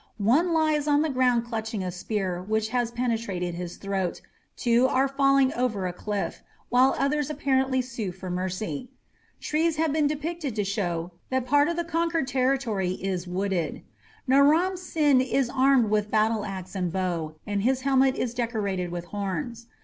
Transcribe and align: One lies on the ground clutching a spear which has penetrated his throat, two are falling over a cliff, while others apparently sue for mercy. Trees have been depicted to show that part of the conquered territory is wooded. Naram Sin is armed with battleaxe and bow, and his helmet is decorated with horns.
One 0.17 0.51
lies 0.51 0.87
on 0.87 1.03
the 1.03 1.11
ground 1.11 1.45
clutching 1.45 1.83
a 1.83 1.91
spear 1.91 2.41
which 2.41 2.69
has 2.69 2.89
penetrated 2.89 3.53
his 3.53 3.77
throat, 3.77 4.19
two 4.57 4.87
are 4.87 5.07
falling 5.07 5.53
over 5.53 5.85
a 5.85 5.93
cliff, 5.93 6.41
while 6.69 6.95
others 6.97 7.29
apparently 7.29 7.83
sue 7.83 8.11
for 8.11 8.31
mercy. 8.31 8.89
Trees 9.39 9.75
have 9.75 9.93
been 9.93 10.07
depicted 10.07 10.55
to 10.55 10.63
show 10.63 11.11
that 11.29 11.45
part 11.45 11.67
of 11.67 11.75
the 11.75 11.83
conquered 11.85 12.27
territory 12.27 12.93
is 12.93 13.27
wooded. 13.27 13.83
Naram 14.25 14.75
Sin 14.75 15.21
is 15.21 15.51
armed 15.51 15.91
with 15.91 16.09
battleaxe 16.09 16.73
and 16.73 16.91
bow, 16.91 17.35
and 17.45 17.61
his 17.61 17.81
helmet 17.81 18.15
is 18.15 18.33
decorated 18.33 18.89
with 18.91 19.05
horns. 19.05 19.67